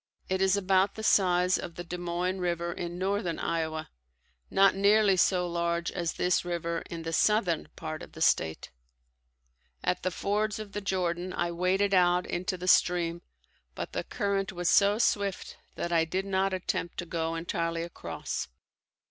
It 0.29 0.41
is 0.41 0.57
about 0.57 0.95
the 0.95 1.03
size 1.03 1.59
of 1.59 1.75
the 1.75 1.83
Des 1.83 1.99
Moines 1.99 2.39
river 2.39 2.73
in 2.73 2.97
northern 2.97 3.37
Iowa, 3.37 3.91
not 4.49 4.73
nearly 4.73 5.15
so 5.15 5.47
large 5.47 5.91
as 5.91 6.13
this 6.13 6.43
river 6.43 6.81
in 6.89 7.03
the 7.03 7.13
southern 7.13 7.67
part 7.75 8.01
of 8.01 8.13
the 8.13 8.19
state. 8.21 8.71
At 9.83 10.01
the 10.01 10.09
fords 10.09 10.57
of 10.57 10.71
the 10.71 10.81
Jordan 10.81 11.33
I 11.33 11.51
waded 11.51 11.93
out 11.93 12.25
into 12.25 12.57
the 12.57 12.67
stream 12.67 13.21
but 13.75 13.93
the 13.93 14.03
current 14.03 14.51
was 14.51 14.71
so 14.71 14.97
swift 14.97 15.57
that 15.75 15.91
I 15.93 16.05
did 16.05 16.25
not 16.25 16.51
attempt 16.51 16.97
to 16.97 17.05
go 17.05 17.35
entirely 17.35 17.83
across. 17.83 18.47